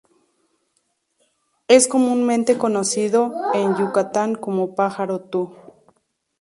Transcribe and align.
Es 1.67 1.87
comúnmente 1.87 2.57
conocido 2.57 3.31
en 3.53 3.75
Yucatán 3.77 4.33
como 4.33 4.73
pájaro 4.73 5.19
tho. 5.21 5.53